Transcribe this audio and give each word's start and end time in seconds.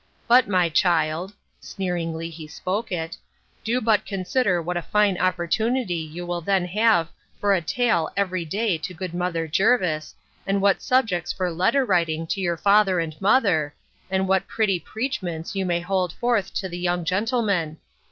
But, 0.27 0.47
my 0.47 0.67
child, 0.67 1.31
(sneeringly 1.59 2.31
he 2.31 2.47
spoke 2.47 2.91
it,) 2.91 3.17
do 3.63 3.79
but 3.79 4.03
consider 4.03 4.59
what 4.59 4.75
a 4.75 4.81
fine 4.81 5.15
opportunity 5.19 5.93
you 5.93 6.25
will 6.25 6.41
then 6.41 6.65
have 6.65 7.09
for 7.39 7.53
a 7.53 7.61
tale 7.61 8.09
every 8.17 8.43
day 8.43 8.79
to 8.79 8.95
good 8.95 9.13
mother 9.13 9.47
Jervis, 9.47 10.15
and 10.47 10.59
what 10.59 10.81
subjects 10.81 11.31
for 11.31 11.51
letter 11.51 11.85
writing 11.85 12.25
to 12.25 12.41
your 12.41 12.57
father 12.57 12.99
and 12.99 13.15
mother, 13.21 13.75
and 14.09 14.27
what 14.27 14.47
pretty 14.47 14.79
preachments 14.79 15.53
you 15.55 15.67
may 15.67 15.81
hold 15.81 16.13
forth 16.13 16.51
to 16.55 16.67
the 16.67 16.79
young 16.79 17.05
gentlemen. 17.05 17.77